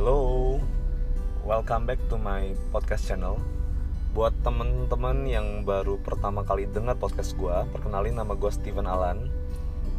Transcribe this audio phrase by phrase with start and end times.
[0.00, 0.56] Hello,
[1.44, 3.36] welcome back to my podcast channel.
[4.16, 9.28] Buat temen-temen yang baru pertama kali dengar podcast gue, perkenalin nama gue Steven Alan.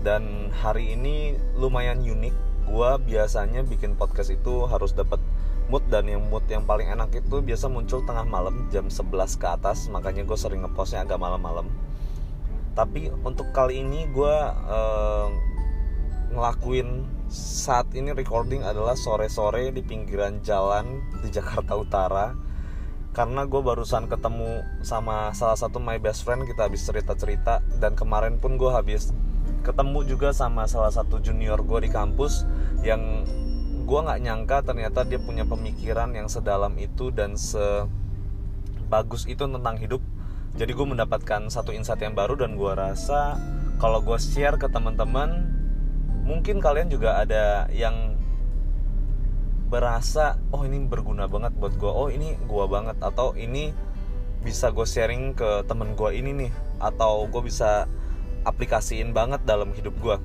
[0.02, 2.34] Dan hari ini lumayan unik.
[2.66, 5.22] Gue biasanya bikin podcast itu harus dapat
[5.70, 9.06] mood dan yang mood yang paling enak itu biasa muncul tengah malam jam 11
[9.38, 9.86] ke atas.
[9.86, 11.70] Makanya gue sering ngepostnya agak malam-malam.
[12.74, 15.30] Tapi untuk kali ini gue uh,
[16.32, 22.36] ngelakuin saat ini recording adalah sore-sore di pinggiran jalan di Jakarta Utara.
[23.12, 27.60] Karena gue barusan ketemu sama salah satu my best friend kita habis cerita-cerita.
[27.80, 29.12] Dan kemarin pun gue habis
[29.62, 32.48] ketemu juga sama salah satu junior gue di kampus
[32.82, 33.28] yang
[33.84, 40.00] gue nggak nyangka ternyata dia punya pemikiran yang sedalam itu dan sebagus itu tentang hidup.
[40.56, 43.36] Jadi gue mendapatkan satu insight yang baru dan gue rasa
[43.80, 45.61] kalau gue share ke teman-teman
[46.22, 48.18] mungkin kalian juga ada yang
[49.72, 52.98] berasa oh ini berguna banget buat gue oh ini gue banget.
[53.00, 53.74] Atau ini
[54.42, 56.52] bisa gue sharing ke temen gue ini nih.
[56.82, 57.86] Atau gue bisa
[58.42, 60.18] aplikasiin banget dalam hidup gue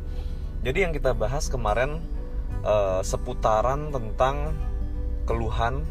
[0.67, 2.03] jadi yang kita bahas kemarin
[2.67, 4.51] uh, seputaran tentang
[5.31, 5.87] keluhan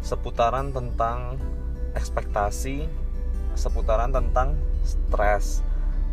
[0.00, 1.36] seputaran tentang
[1.92, 2.88] ekspektasi
[3.52, 5.60] seputaran tentang stres.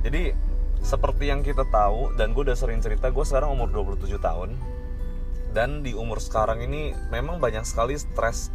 [0.03, 0.35] Jadi
[0.81, 4.55] seperti yang kita tahu dan gue udah sering cerita gue sekarang umur 27 tahun.
[5.51, 8.53] Dan di umur sekarang ini memang banyak sekali stres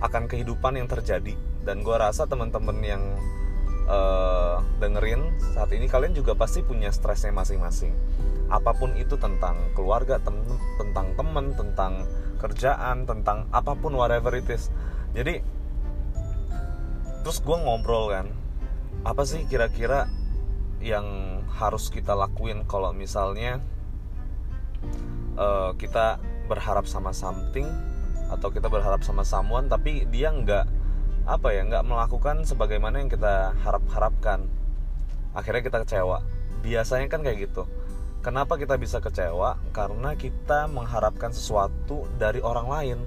[0.00, 1.34] akan kehidupan yang terjadi.
[1.66, 3.02] Dan gue rasa teman-teman yang
[3.90, 7.92] uh, dengerin saat ini kalian juga pasti punya stresnya masing-masing.
[8.50, 10.34] Apa pun itu tentang keluarga tem
[10.78, 11.92] tentang temen tentang
[12.40, 14.72] kerjaan tentang apa pun whatever it is.
[15.12, 15.42] Jadi
[17.20, 18.26] terus gue ngobrol kan
[19.04, 20.08] apa sih kira-kira
[20.80, 23.60] yang harus kita lakuin kalau misalnya
[25.36, 26.16] uh, kita
[26.48, 27.68] berharap sama something
[28.32, 30.66] atau kita berharap sama someone tapi dia nggak
[31.28, 34.48] apa ya nggak melakukan sebagaimana yang kita harap harapkan
[35.36, 36.24] akhirnya kita kecewa.
[36.60, 37.64] Biasanya kan kayak gitu.
[38.20, 39.56] Kenapa kita bisa kecewa?
[39.72, 42.98] Karena kita mengharapkan sesuatu dari orang lain.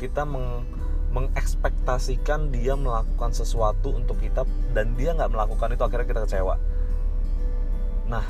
[0.00, 0.64] Kita meng
[1.12, 6.56] mengekspektasikan dia melakukan sesuatu untuk kita dan dia nggak melakukan itu akhirnya kita kecewa
[8.12, 8.26] nah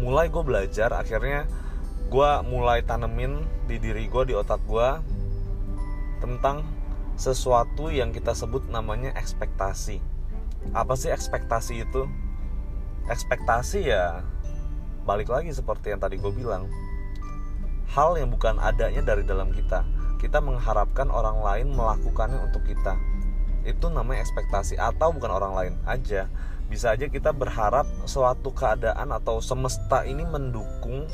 [0.00, 1.44] mulai gue belajar akhirnya
[2.08, 4.88] gue mulai tanemin di diri gue di otak gue
[6.24, 6.64] tentang
[7.16, 10.04] sesuatu yang kita sebut namanya ekspektasi.
[10.76, 12.04] Apa sih ekspektasi itu?
[13.08, 14.20] Ekspektasi ya
[15.08, 16.68] balik lagi seperti yang tadi gue bilang.
[17.92, 19.84] Hal yang bukan adanya dari dalam kita.
[20.20, 22.96] Kita mengharapkan orang lain melakukannya untuk kita.
[23.64, 26.28] Itu namanya ekspektasi atau bukan orang lain aja
[26.66, 31.06] bisa aja kita berharap suatu keadaan atau semesta ini mendukung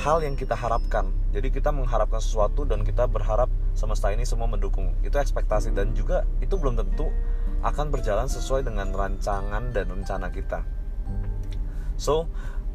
[0.00, 1.12] hal yang kita harapkan.
[1.30, 4.92] Jadi kita mengharapkan sesuatu dan kita berharap semesta ini semua mendukung.
[5.00, 7.08] Itu ekspektasi dan juga itu belum tentu
[7.60, 10.64] akan berjalan sesuai dengan rancangan dan rencana kita.
[12.00, 12.28] So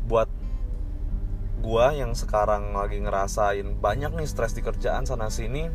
[0.06, 0.30] buat
[1.66, 5.66] gua yang sekarang lagi ngerasain banyak nih stres di kerjaan sana sini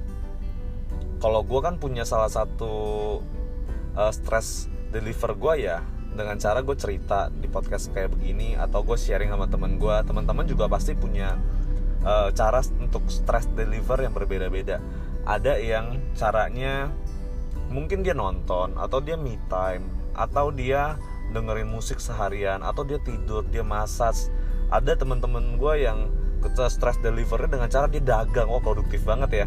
[1.19, 3.19] kalau gua kan punya salah satu
[3.99, 5.79] uh, stres deliver gue ya
[6.11, 10.43] dengan cara gue cerita di podcast kayak begini atau gue sharing sama temen gue teman-teman
[10.43, 11.39] juga pasti punya
[12.03, 14.83] uh, cara untuk stress deliver yang berbeda-beda.
[15.25, 16.91] Ada yang caranya
[17.71, 19.87] mungkin dia nonton atau dia me time
[20.19, 20.99] atau dia
[21.31, 24.27] dengerin musik seharian atau dia tidur dia massage.
[24.71, 26.11] Ada teman-teman gue yang
[26.67, 28.51] stress delivernya dengan cara dia dagang.
[28.51, 29.47] Wah produktif banget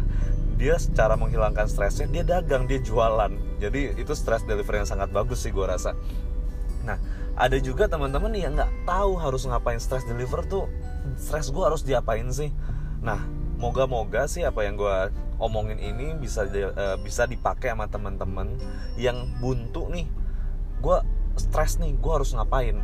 [0.54, 3.30] dia secara menghilangkan stresnya dia dagang dia jualan.
[3.58, 5.98] Jadi itu stress delivery yang sangat bagus sih gue rasa.
[6.86, 6.98] Nah
[7.34, 10.70] ada juga teman-teman yang nggak tahu harus ngapain stress deliver tuh
[11.18, 12.54] stress gue harus diapain sih.
[13.02, 13.18] Nah
[13.58, 14.96] moga-moga sih apa yang gue
[15.42, 18.54] omongin ini bisa di, uh, bisa dipakai sama teman-teman
[18.94, 20.06] yang buntu nih.
[20.78, 21.02] Gue
[21.34, 22.78] stres nih gue harus ngapain?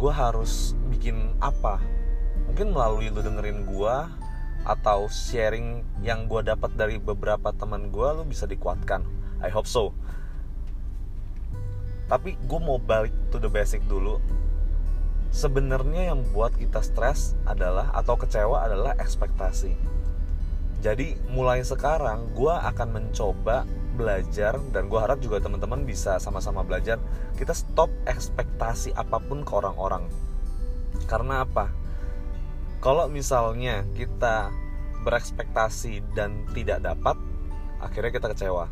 [0.00, 1.76] Gue harus bikin apa?
[2.48, 3.96] Mungkin melalui lu dengerin gue
[4.64, 9.04] atau sharing yang gue dapat dari beberapa teman gue lo bisa dikuatkan.
[9.40, 9.96] I hope so.
[12.10, 14.18] Tapi gue mau balik to the basic dulu.
[15.30, 19.78] Sebenarnya yang buat kita stres adalah atau kecewa adalah ekspektasi.
[20.80, 23.62] Jadi mulai sekarang gue akan mencoba
[23.94, 26.96] belajar dan gue harap juga teman-teman bisa sama-sama belajar
[27.36, 30.08] kita stop ekspektasi apa pun ke orang-orang.
[31.06, 31.70] Karena apa
[32.80, 34.48] kalau misalnya kita
[35.04, 37.16] berekspektasi dan tidak dapat
[37.80, 38.68] akhirnya kita kecewa.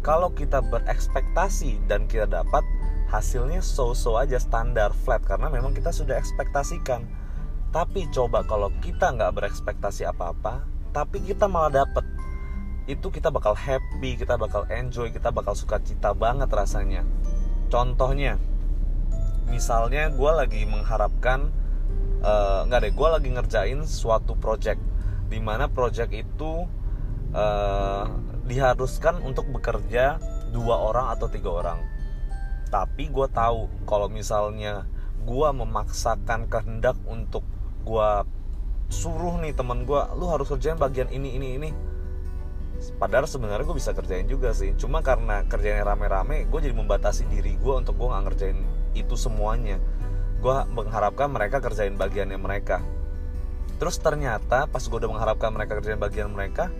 [0.00, 2.64] Kalau kita berekspektasi dan kita dapat
[3.12, 5.20] hasilnya so-so aja standar flat.
[5.24, 7.04] Karena memang kita sudah ekspektasikan.
[7.68, 12.02] Tapi coba kalau kita nggak berekspektasi apa-apa tapi kita malah dapet
[12.90, 17.06] itu kita bakal happy kita bakal enjoy kita bakal suka cita banget rasanya.
[17.70, 18.40] Contohnya
[19.46, 21.54] misalnya gue lagi mengharapkan
[22.20, 24.80] uh, nggak deh gue lagi ngerjain suatu project
[25.30, 26.66] di mana project itu
[27.32, 28.04] uh,
[28.44, 30.18] diharuskan untuk bekerja
[30.50, 31.78] dua orang atau tiga orang.
[32.70, 34.86] Tapi gue tahu kalau misalnya
[35.22, 37.46] gue memaksakan kehendak untuk
[37.86, 38.10] gue
[38.90, 41.70] suruh nih teman gue lu harus kerjain bagian ini ini ini.
[42.96, 44.74] Padahal sebenarnya gue bisa kerjain juga sih.
[44.74, 48.58] Cuma karena kerjanya rame-rame gue jadi membatasi diri gue untuk gue nggak ngerjain
[48.98, 49.78] itu semuanya
[50.40, 52.80] gue mengharapkan mereka kerjain bagiannya mereka.
[53.76, 56.72] Terus ternyata pas gue udah mengharapkan mereka kerjain bagian mereka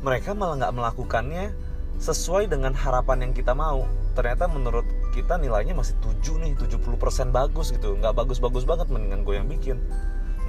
[0.00, 1.52] mereka malah nggak melakukannya
[2.00, 3.84] sesuai dengan harapan yang kita mau.
[4.16, 8.00] Ternyata menurut kita nilainya masih 7 nih 70% bagus gitu.
[8.00, 9.76] Nggak bagus-bagus banget mendingan gue yang bikin.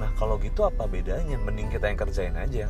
[0.00, 1.36] Nah kalau gitu apa bedanya?
[1.36, 2.66] Mending kita yang kerjain aja.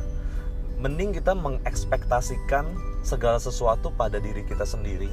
[0.75, 2.67] Mending kita mengekspektasikan
[2.99, 5.07] segala sesuatu pada diri kita sendiri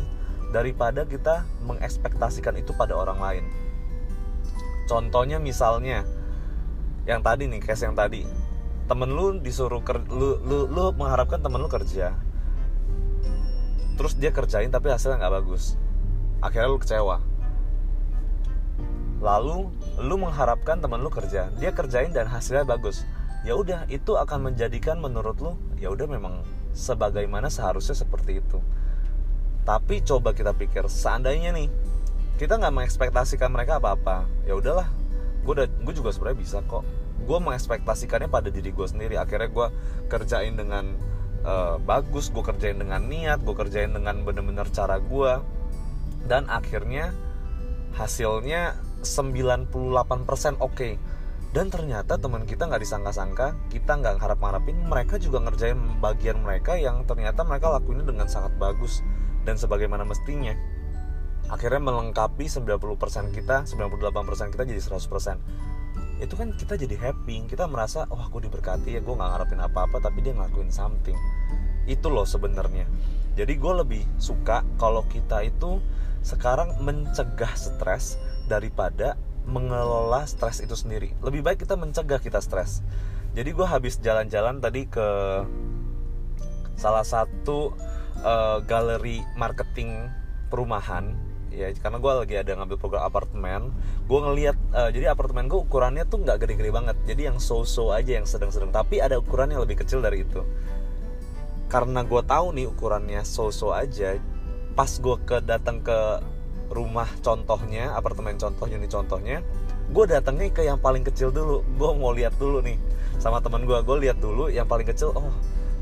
[0.50, 3.44] daripada kita mengekspektasikan itu pada orang lain.
[4.90, 6.02] Contohnya misalnya
[7.06, 8.26] yang tadi nih, case yang tadi.
[8.90, 12.18] Temen lu disuruh ker, lu, lu, lu mengharapkan temen lu kerja.
[13.94, 15.78] Terus dia kerjain tapi hasilnya nggak bagus.
[16.42, 17.22] Akhirnya lu kecewa.
[19.22, 19.70] Lalu
[20.02, 23.06] lu mengharapkan temen lu kerja, dia kerjain dan hasilnya bagus
[23.40, 26.44] ya udah itu akan menjadikan menurut lo ya udah memang
[26.76, 28.60] sebagaimana seharusnya seperti itu
[29.64, 31.68] tapi coba kita pikir seandainya nih
[32.40, 34.24] kita nggak mengekspektasikan mereka apa-apa.
[34.48, 34.88] Ya udahlah.
[35.44, 36.88] Gue udah gue juga sebenarnya bisa kok.
[37.28, 39.20] Gue mengekspektasikannya pada diri gue sendiri.
[39.20, 39.68] Akhirnya gue
[40.08, 40.96] kerjain dengan
[41.44, 45.32] uh, bagus gue kerjain dengan niat gue kerjain dengan bener-bener cara gue
[46.24, 47.12] dan akhirnya
[47.92, 50.72] hasilnya 98% oke.
[50.72, 50.96] Okay
[51.50, 57.02] dan ternyata teman kita nggak disangka-sangka kita nggak harap-harapin mereka juga ngerjain bagian mereka yang
[57.02, 59.02] ternyata mereka lakuinnya dengan sangat bagus
[59.42, 60.54] dan sebagaimana mestinya
[61.50, 65.70] akhirnya melengkapi 90% kita 98% kita jadi 100%
[66.20, 69.60] itu kan kita jadi happy kita merasa wah oh, aku diberkati ya gue nggak ngarepin
[69.64, 71.16] apa-apa tapi dia ngelakuin something.
[71.88, 72.84] Itu loh sebenarnya.
[73.40, 75.80] Jadi gue lebih suka kalau kita itu
[76.20, 78.20] sekarang mencegah stres
[78.52, 79.16] daripada
[79.48, 81.16] mengelola stres itu sendiri.
[81.24, 82.84] Lebih baik kita mencegah kita stres.
[83.32, 85.08] Jadi gue habis jalan-jalan tadi ke
[86.76, 87.72] salah satu
[88.20, 90.12] uh, galeri marketing
[90.52, 93.74] perumahan ya karena gue lagi ada ngambil program apartemen
[94.10, 96.96] gue ngelihat uh, jadi apartemen gue ukurannya tuh nggak gede-gede banget.
[97.06, 98.74] Jadi yang so-so aja yang sedang-sedang.
[98.74, 100.42] Tapi ada ukuran yang lebih kecil dari itu.
[101.70, 104.18] Karena gue tahu nih ukurannya so-so aja
[104.74, 105.98] pas gue ke datang ke
[106.70, 109.38] rumah contohnya apartemen contohnya nih contohnya
[109.90, 111.62] gue datangnya ke yang paling kecil dulu.
[111.78, 112.78] Gue mau lihat dulu nih
[113.22, 115.30] sama teman gue gue lihat dulu yang paling kecil oh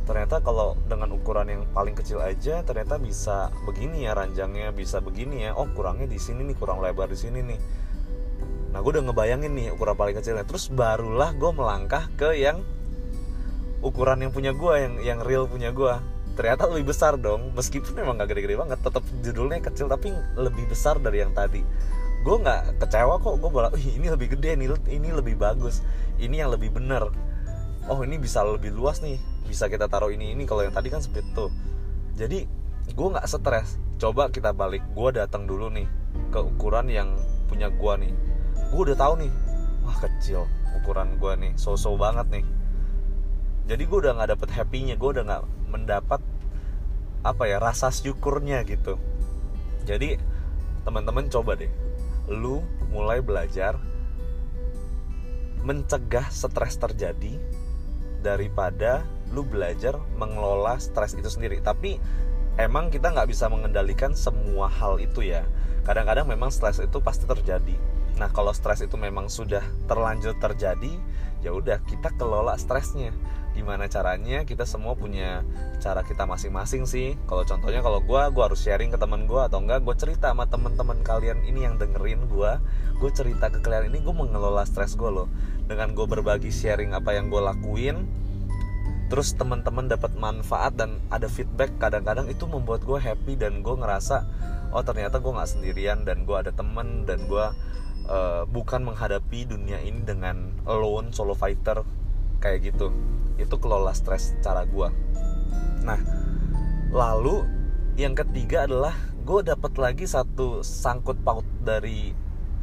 [0.08, 5.44] ternyata kalau dengan ukuran yang paling kecil aja ternyata bisa begini ya ranjangnya bisa begini
[5.44, 5.52] ya.
[5.52, 7.60] Oh kurangnya di sini nih kurang lebar di sini nih.
[8.72, 10.48] Nah gue udah ngebayangin nih ukuran paling kecilnya.
[10.48, 12.64] Terus barulah gue melangkah ke yang
[13.84, 15.92] ukuran yang punya gue yang yang real punya gue
[16.40, 17.52] ternyata lebih besar dong.
[17.52, 20.08] Meskipun memang gak gede-gede banget tetap judulnya kecil tapi
[20.40, 21.60] lebih besar dari yang tadi.
[22.24, 25.84] Gue nggak kecewa kok gue bilang ini lebih gede ini ini lebih bagus
[26.16, 27.12] ini yang lebih bener.
[27.92, 30.44] Oh ini bisa lebih luas nih bisa kita taruh ini ini.
[30.44, 31.48] Kalau yang tadi kan sempit tuh.
[32.20, 32.44] Jadi
[32.92, 33.80] gue nggak stres.
[33.96, 34.84] Coba kita balik.
[34.92, 35.88] Gue datang dulu nih
[36.28, 37.16] ke ukuran yang
[37.48, 38.12] punya gue nih.
[38.68, 39.32] Gue udah tahu nih.
[39.88, 40.44] Wah kecil
[40.76, 41.52] ukuran gue nih.
[41.56, 42.46] So-so banget nih.
[43.72, 44.94] Jadi gue udah nggak dapet happynya.
[45.00, 46.20] Gue udah nggak mendapat
[47.24, 49.00] apa ya rasa syukurnya gitu.
[49.88, 50.20] Jadi
[50.84, 51.72] teman-teman coba deh.
[52.28, 52.60] Lu
[52.92, 53.80] mulai belajar
[55.64, 57.34] mencegah stres terjadi
[58.22, 61.60] daripada lu belajar mengelola stres itu sendiri.
[61.60, 62.00] Tapi
[62.58, 65.46] emang kita nggak bisa mengendalikan semua hal itu ya.
[65.86, 67.76] Kadang-kadang memang stres itu pasti terjadi.
[68.18, 70.90] Nah kalau stres itu memang sudah terlanjur terjadi
[71.38, 73.14] ya udah kita kelola stresnya.
[73.54, 75.42] Gimana caranya kita semua punya
[75.78, 77.14] cara kita masing-masing sih.
[77.30, 80.50] Kalau contohnya kalau gue gue harus sharing ke teman gue atau enggak gue cerita sama
[80.50, 82.52] teman-teman kalian ini yang dengerin gue
[82.98, 85.30] gue cerita ke kalian ini gue mengelola stres gue loh.
[85.70, 88.02] Dengan gue berbagi sharing apa yang gue lakuin
[89.08, 94.24] terus teman-teman dapat manfaat dan ada feedback kadang-kadang itu membuat gue happy dan gue ngerasa
[94.72, 97.46] oh ternyata gue nggak sendirian dan gue ada temen dan gue
[98.08, 101.80] uh, bukan menghadapi dunia ini dengan alone solo fighter
[102.38, 102.92] kayak gitu.
[103.40, 104.88] Itu kelola stres cara gue
[105.82, 105.98] nah
[106.92, 107.44] lalu
[107.96, 112.12] yang ketiga adalah gue dapet lagi satu sangkut paut dari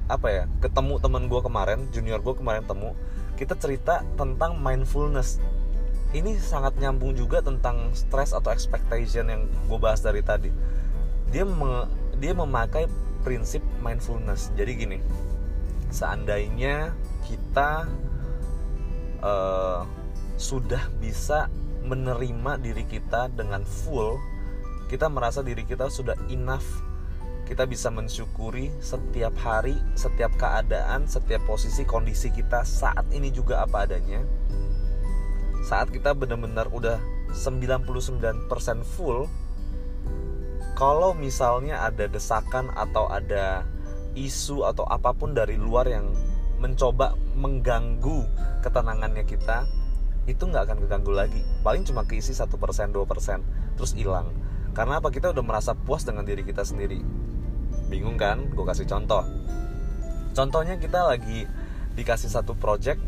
[0.06, 2.94] apa ya ketemu temen gue kemarin junior gue kemarin temu
[3.36, 5.42] kita cerita tentang mindfulness
[6.16, 10.48] ini sangat nyambung juga tentang stress atau expectation yang gue bahas dari tadi
[11.30, 12.88] dia me, dia memakai
[13.28, 14.98] prinsip mindfulness jadi gini
[15.92, 16.96] seandainya
[17.28, 17.84] kita
[19.20, 19.84] uh,
[20.40, 21.52] sudah bisa
[21.84, 24.16] menerima diri kita dengan full
[24.88, 26.66] kita merasa diri kita sudah enough
[27.46, 33.86] kita bisa mensyukuri setiap hari, setiap keadaan, setiap posisi kondisi kita saat ini juga apa
[33.86, 34.26] adanya.
[35.66, 37.02] Saat kita benar-benar udah
[37.34, 38.48] 99%
[38.86, 39.26] full,
[40.78, 43.66] kalau misalnya ada desakan atau ada
[44.14, 46.14] isu atau apa pun dari luar yang
[46.62, 48.24] mencoba mengganggu
[48.62, 49.66] ketenangannya kita,
[50.30, 51.42] itu nggak akan keganggu lagi.
[51.66, 53.42] Paling cuma keisi satu persen, dua persen,
[53.74, 54.30] terus hilang.
[54.78, 55.10] Karena apa?
[55.10, 57.26] Kita udah merasa puas dengan diri kita sendiri
[57.88, 59.24] bingung kan gue kasih contoh
[60.34, 61.46] contohnya kita lagi
[61.96, 63.00] dikasih satu project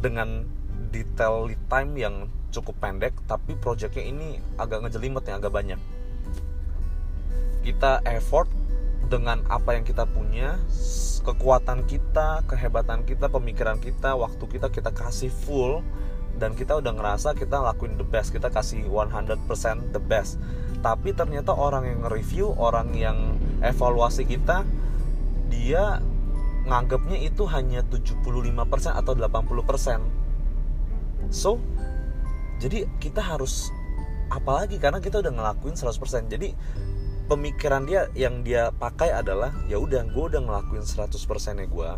[0.00, 0.48] dengan
[0.92, 2.14] detail lead time yang
[2.52, 5.80] cukup pendek tapi projectnya ini agak ngejelimet yang agak banyak.
[7.64, 8.46] Kita effort
[9.08, 10.60] dengan apa yang kita punya
[11.22, 15.80] kekuatan kita kehebatan kita pemikiran kita waktu kita kita kasih full
[16.36, 20.36] dan kita udah ngerasa kita lakuin the best kita kasih 100% the best.
[20.82, 24.66] Tapi ternyata orang yang review orang yang evaluasi kita
[25.48, 26.02] dia
[26.66, 30.21] nganggapnya itu hanya 75% atau 80%
[31.32, 31.56] so
[32.60, 33.72] jadi kita harus
[34.30, 36.54] apalagi karena kita udah ngelakuin 100% jadi
[37.26, 41.08] pemikiran dia yang dia pakai adalah ya udah gue udah ngelakuin 100%
[41.58, 41.90] nya gue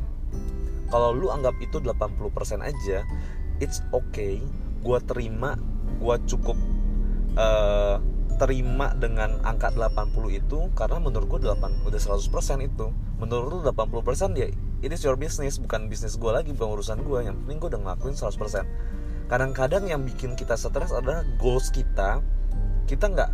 [0.94, 3.02] kalau lu anggap itu 80% aja
[3.62, 4.38] it's okay.
[4.84, 5.56] Gue terima
[6.00, 6.58] gue cukup
[7.38, 7.98] uh,
[8.34, 10.10] terima dengan angka 80
[10.42, 12.86] itu karena menurut gue 8 udah 100% itu.
[13.18, 14.48] Menurut lu 80% ya
[14.82, 15.56] it is your business.
[15.58, 20.04] Bukan bisnis gue lagi bukan urusan gue yang penting gue udah ngelakuin 100% kadang-kadang yang
[20.04, 22.20] bikin kita stres adalah goals kita.
[22.84, 23.30] Kita nggak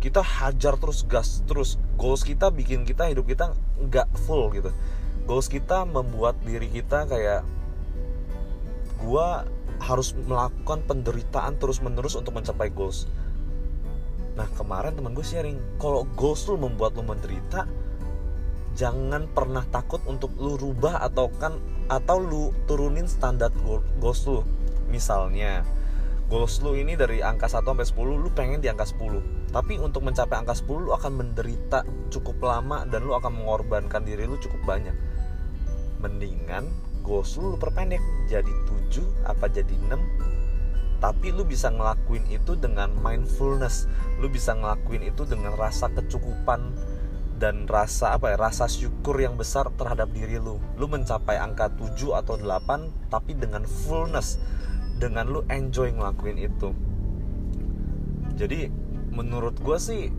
[0.00, 1.76] kita hajar terus gas terus.
[2.00, 4.72] Goals kita bikin kita hidup kita nggak full gitu.
[5.28, 7.44] Goals kita membuat diri kita kayak
[8.98, 9.28] gue
[9.78, 13.06] harus melakukan penderitaan terus menerus untuk mencapai goals.
[14.38, 17.66] Nah kemarin teman gue sharing Kalau goals lu membuat lu menderita
[18.78, 21.58] Jangan pernah takut untuk lu rubah atau kan
[21.90, 23.50] Atau lu turunin standar
[23.98, 24.46] goals lu
[24.88, 25.62] Misalnya
[26.28, 30.04] Goals lu ini dari angka 1 sampai 10 Lu pengen di angka 10 Tapi untuk
[30.04, 34.60] mencapai angka 10 Lu akan menderita cukup lama Dan lu akan mengorbankan diri lu cukup
[34.76, 34.92] banyak.
[36.04, 36.68] Mendingan
[37.00, 38.52] goals lu, lu perpendek Jadi
[38.92, 40.38] 7 apa jadi 6
[40.98, 43.86] tapi lu bisa ngelakuin itu dengan mindfulness.
[44.18, 46.74] Lu bisa ngelakuin itu dengan rasa kecukupan
[47.38, 50.58] dan rasa apa ya rasa syukur yang besar terhadap diri lu.
[50.74, 54.42] Lu mencapai angka 7 atau 8 tapi dengan fullness
[54.98, 56.74] dengan lu enjoy ngelakuin itu.
[58.34, 58.70] Jadi
[59.14, 60.10] menurut gue sih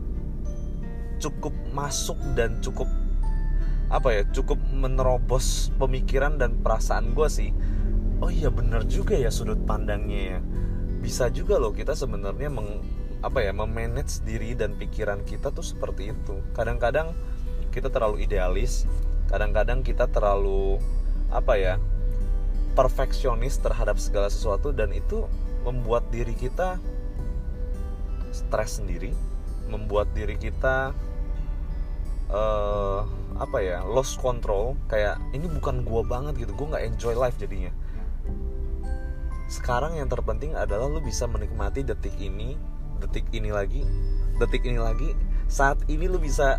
[1.20, 2.88] cukup masuk dan cukup
[3.92, 7.50] apa ya cukup menerobos pemikiran dan perasaan gue sih.
[8.20, 10.40] Oh iya bener juga ya sudut pandangnya ya.
[11.00, 12.80] Bisa juga loh kita sebenarnya meng
[13.20, 16.40] apa ya memanage diri dan pikiran kita tuh seperti itu.
[16.56, 17.12] Kadang-kadang
[17.70, 18.84] kita terlalu idealis
[19.30, 20.82] kadang-kadang kita terlalu
[21.30, 21.74] apa ya
[22.74, 25.26] perfeksionis terhadap segala sesuatu dan itu
[25.66, 26.80] membuat diri kita
[28.30, 29.10] stres sendiri
[29.70, 30.94] membuat diri kita
[32.30, 33.06] uh,
[33.38, 37.70] apa ya lost control kayak ini bukan gua banget gitu gua nggak enjoy life jadinya.
[39.50, 42.54] Sekarang yang terpenting adalah lu bisa menikmati detik ini
[43.02, 43.82] detik ini lagi
[44.38, 45.14] detik ini lagi.
[45.50, 46.58] Saat ini lu bisa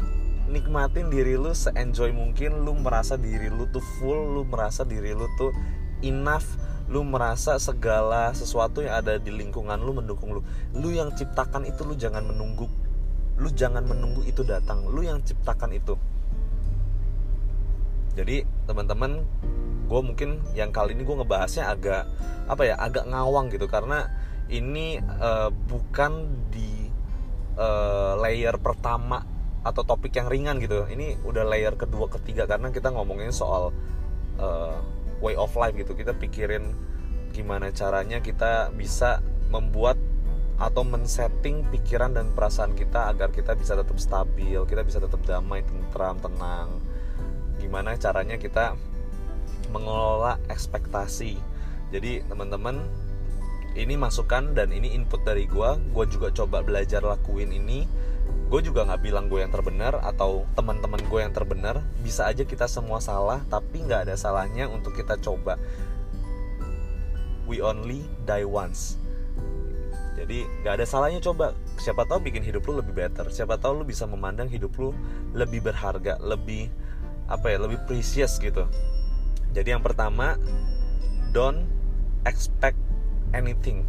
[0.52, 5.24] nikmatin diri lu se-enjoy mungkin lu merasa diri lu tuh full lu merasa diri lu
[5.40, 5.56] tuh
[6.02, 6.58] enough
[6.92, 10.44] lu merasa segala sesuatu yang ada di lingkungan lu mendukung lu.
[10.76, 12.68] Lu yang ciptakan itu lu jangan menunggu.
[13.40, 14.84] Lu jangan menunggu itu datang.
[14.92, 15.96] Lu yang ciptakan itu.
[18.12, 19.24] Jadi teman-teman
[19.88, 22.12] gue mungkin yang kali ini gue ngebahasnya agak
[22.52, 23.72] apa ya agak ngawang gitu.
[23.72, 24.12] Karena
[24.52, 26.92] ini uh, bukan di
[27.56, 29.24] uh, layer pertama
[29.64, 30.92] atau topik yang ringan gitu.
[30.92, 32.44] Ini udah layer kedua ketiga.
[32.52, 33.72] Karena kita ngomongin soal
[34.44, 34.76] uh,
[35.22, 35.94] way of life gitu.
[35.94, 36.76] Kita pikirin
[37.32, 39.96] gimana caranya kita bisa membuat
[40.62, 45.66] atau men-setting pikiran dan perasaan kita agar kita bisa tetap stabil, kita bisa tetap damai,
[45.66, 46.70] tentram, tenang.
[47.58, 48.78] Gimana caranya kita
[49.74, 51.40] mengelola ekspektasi.
[51.90, 52.86] Jadi teman-teman
[53.74, 57.88] ini masukan dan ini input dari gue gue juga coba belajar lakuin ini
[58.52, 61.80] gue juga nggak bilang gue yang terbenar atau teman-teman gue yang terbenar.
[62.04, 65.56] Bisa aja kita semua salah tapi nggak ada salahnya untuk kita coba.
[67.48, 69.00] We only die once.
[70.20, 71.56] Jadi nggak ada salahnya coba.
[71.80, 73.32] Siapa tahu bikin hidup lu lebih better.
[73.32, 74.92] Siapa tahu lu bisa memandang hidup lu
[75.32, 76.68] lebih berharga lebih
[77.32, 78.68] apa ya lebih precious gitu.
[79.56, 80.36] Jadi yang pertama
[81.32, 81.64] don't
[82.28, 82.76] expect
[83.32, 83.88] anything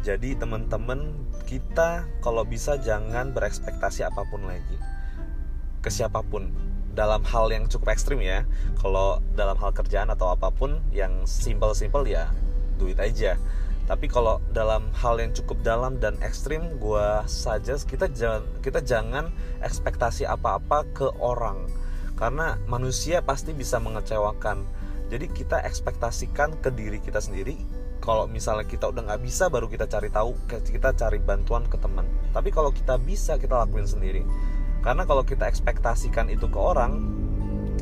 [0.00, 1.12] jadi teman-teman
[1.44, 4.76] kita kalau bisa jangan berekspektasi apa pun lagi.
[5.84, 6.48] Ke siapa pun.
[6.96, 8.48] Dalam hal yang cukup ekstrim ya.
[8.80, 12.32] Kalau dalam hal kerjaan atau apa pun yang simple-simple ya
[12.80, 13.36] duit aja.
[13.84, 19.28] Tapi kalau dalam hal yang cukup dalam dan ekstrim gue saja kita jangan kita jangan
[19.60, 21.68] ekspektasi apa-apa ke orang.
[22.16, 24.64] Karena manusia pasti bisa mengecewakan.
[25.12, 29.84] Jadi kita ekspektasikan ke diri kita sendiri kalau misalnya kita udah nggak bisa baru kita
[29.84, 32.08] cari tahu kita cari bantuan ke teman.
[32.32, 34.24] Tapi kalau kita bisa kita lakuin sendiri.
[34.80, 36.96] Karena kalau kita ekspektasikan itu ke orang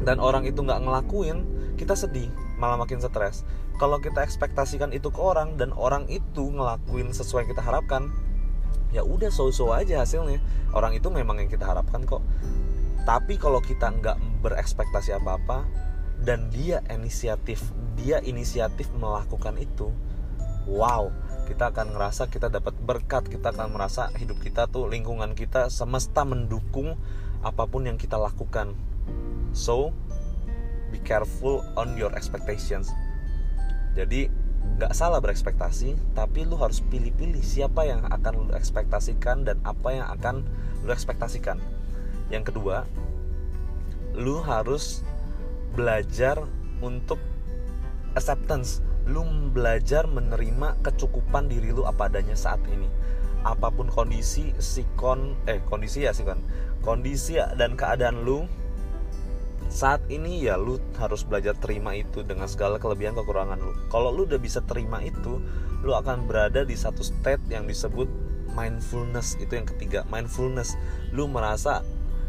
[0.02, 1.46] dan orang itu nggak ngelakuin
[1.78, 2.26] kita sedih
[2.58, 3.46] malah makin stres.
[3.78, 8.10] Kalau kita ekspektasikan itu ke orang dan orang itu ngelakuin sesuai yang kita harapkan
[8.90, 10.42] ya udah so-so aja hasilnya.
[10.74, 12.26] Orang itu memang yang kita harapkan kok.
[13.06, 15.62] Tapi kalau kita nggak berekspektasi apa-apa
[16.18, 17.62] dan dia inisiatif
[17.94, 19.90] dia inisiatif melakukan itu
[20.68, 21.08] wow
[21.48, 26.28] kita akan ngerasa kita dapat berkat kita akan merasa hidup kita tuh lingkungan kita semesta
[26.28, 27.00] mendukung
[27.40, 28.76] apa pun yang kita lakukan.
[29.56, 29.96] So
[30.92, 32.92] be careful on your expectations.
[33.96, 34.28] Jadi
[34.76, 40.06] nggak salah berekspektasi tapi lu harus pilih-pilih siapa yang akan lu ekspektasikan dan apa yang
[40.20, 40.44] akan
[40.84, 41.56] lu ekspektasikan.
[42.28, 42.84] Yang kedua
[44.12, 45.00] lu harus
[45.72, 46.44] belajar
[46.84, 47.16] untuk
[48.12, 52.86] acceptance lu belajar menerima kecukupan diri lu apa adanya saat ini.
[53.42, 56.42] Apa pun kondisi sikon eh kondisi ya sikon
[56.84, 58.44] kondisi ya, dan keadaan lu
[59.68, 63.72] saat ini ya lu harus belajar terima itu dengan segala kelebihan kekurangan lu.
[63.92, 65.40] Kalau lu udah bisa terima itu
[65.84, 68.08] lu akan berada di satu state yang disebut
[68.56, 70.08] mindfulness itu yang ketiga.
[70.08, 70.74] Mindfulness.
[71.12, 71.84] Lu merasa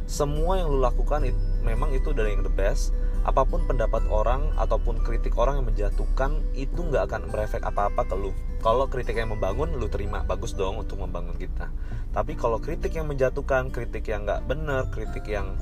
[0.05, 2.91] semua yang lu lakukan itu, memang itu dari yang the best
[3.27, 8.15] apa pun pendapat orang ataupun kritik orang yang menjatuhkan itu nggak akan berefek apa-apa ke
[8.15, 8.31] lu.
[8.63, 10.23] Kalau kritik yang membangun lu terima.
[10.23, 11.67] Bagus dong untuk membangun kita.
[12.15, 15.55] Tapi kalau kritik yang menjatuhkan kritik yang nggak bener kritik yang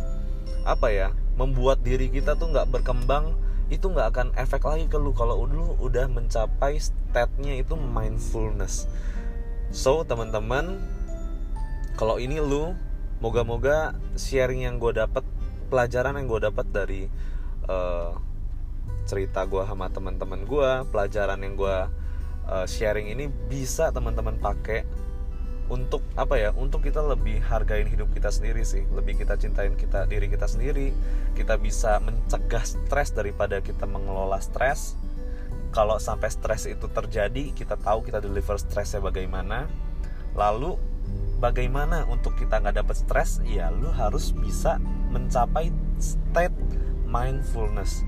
[0.67, 1.08] apa ya
[1.39, 3.36] membuat diri kita tuh nggak berkembang
[3.67, 5.12] itu nggak akan efek lagi ke lu.
[5.17, 8.86] Kalau lu udah mencapai state-nya itu mindfulness.
[9.74, 10.78] So teman-teman
[11.98, 12.78] kalau ini lu
[13.17, 15.26] moga-moga sharing yang gue dapat
[15.67, 17.02] pelajaran yang gue dapat dari
[17.67, 18.15] uh,
[19.08, 21.77] cerita gue sama teman-teman gue pelajaran yang gue
[22.47, 24.84] uh, sharing ini bisa teman-teman pakai
[25.67, 28.88] untuk apa ya untuk kita lebih hargain hidup kita sendiri sih.
[28.88, 30.95] Lebih kita cintain kita diri kita sendiri.
[31.36, 34.95] Kita bisa mencegah stres daripada kita mengelola stres.
[35.75, 39.67] Kalau sampai stres itu terjadi kita tahu kita deliver stresnya bagaimana.
[40.39, 40.80] Lalu
[41.43, 43.43] bagaimana untuk kita nggak dapat stres?
[43.43, 44.80] Ya lu harus bisa
[45.12, 46.56] mencapai state
[47.08, 48.04] mindfulness.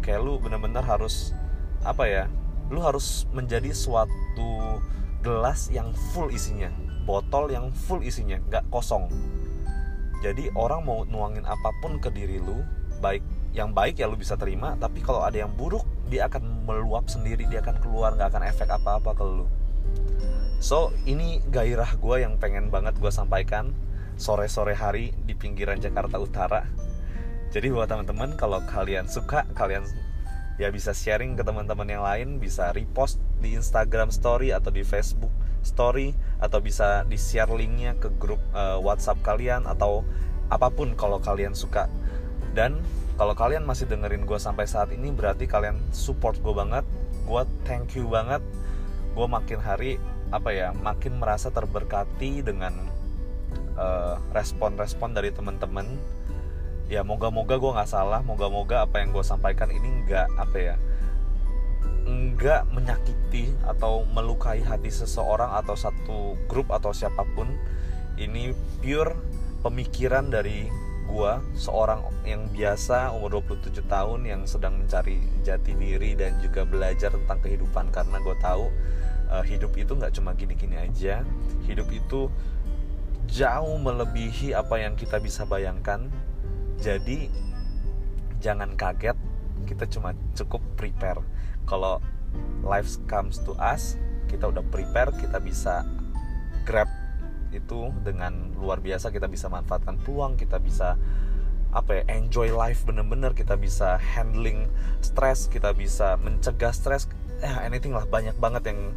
[0.00, 1.36] Kayak lu bener-bener harus
[1.84, 2.24] apa ya
[2.68, 4.82] lu harus menjadi suatu
[5.22, 6.68] gelas yang full isinya
[7.08, 9.08] botol yang full isinya nggak kosong.
[10.20, 12.60] Jadi orang mau nuangin apa pun ke diri lu
[13.00, 13.24] baik
[13.56, 17.48] yang baik ya lu bisa terima tapi kalau ada yang buruk dia akan meluap sendiri
[17.48, 19.48] dia akan keluar nggak akan efek apa-apa ke lu.
[20.60, 23.72] So ini gairah gue yang pengen banget gue sampaikan
[24.18, 26.66] sore-sore hari di pinggiran Jakarta Utara
[27.48, 29.84] jadi buat teman-teman kalau kalian suka kalian
[30.58, 35.32] ya bisa sharing ke teman-teman yang lain bisa repost di Instagram Story atau di Facebook
[35.62, 40.02] Story atau bisa di share linknya ke grup uh, WhatsApp kalian atau
[40.48, 41.90] apa pun kalau kalian suka.
[42.56, 42.80] Dan
[43.20, 46.86] kalau kalian masih dengerin gue sampai saat ini berarti kalian support gue banget
[47.28, 48.40] gue thank you banget.
[49.12, 50.00] Gue makin hari
[50.32, 52.72] apa ya makin merasa terberkati dengan
[53.76, 55.88] eh, respon-respon uh, dari teman-teman
[56.88, 58.20] ya moga-moga gue nggak salah.
[58.24, 60.76] Moga-moga apa yang gue sampaikan ini nggak apa ya
[62.08, 67.52] nggak menyakiti atau melukai hati seseorang atau satu grup atau siapa pun.
[68.18, 69.14] Ini pure
[69.62, 70.66] pemikiran dari
[71.08, 77.12] gue seorang yang biasa umur 27 tahun yang sedang mencari jati diri dan juga belajar
[77.12, 77.92] tentang kehidupan.
[77.92, 78.64] Karena gue tahu
[79.32, 81.22] uh, hidup itu nggak cuma gini-gini aja.
[81.68, 82.32] Hidup itu
[83.28, 86.08] jauh melebihi apa yang kita bisa bayangkan
[86.78, 87.26] jadi
[88.38, 89.18] jangan kaget
[89.66, 91.20] kita cuma cukup prepare.
[91.66, 91.98] Kalau
[92.62, 93.98] life comes to us
[94.30, 95.82] kita udah prepare kita bisa
[96.62, 96.88] grab
[97.48, 101.00] itu dengan luar biasa kita bisa manfaatkan peluang kita bisa
[101.72, 104.68] apa ya enjoy life bener-bener kita bisa handling
[105.00, 107.10] stress kita bisa mencegah stress.
[107.42, 108.94] Eh anything lah banyak banget yang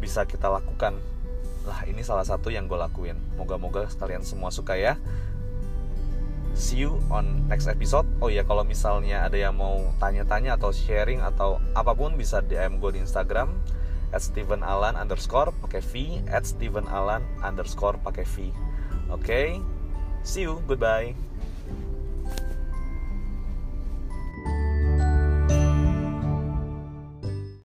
[0.00, 0.96] bisa kita lakukan.
[1.68, 3.20] Lah ini salah satu yang gue lakuin.
[3.36, 4.96] Moga-moga kalian semua suka ya
[6.58, 11.22] see you on next episode oh ya kalau misalnya ada yang mau tanya-tanya atau sharing
[11.22, 13.54] atau apa pun bisa DM gue di Instagram
[14.10, 18.50] at Steven Alan underscore pakai V at Steven Alan underscore pakai V
[19.14, 19.62] oke okay?
[20.26, 21.14] see you goodbye